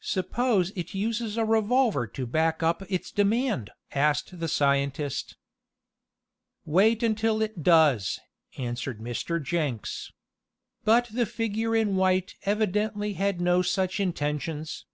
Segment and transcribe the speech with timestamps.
[0.00, 5.36] "Suppose it uses a revolver to back up its demand?" asked the scientist.
[6.64, 8.18] "Wait until it does,"
[8.56, 9.38] answered Mr.
[9.42, 10.14] Jenks.
[10.84, 14.86] But the figure in white evidently had no such intentions.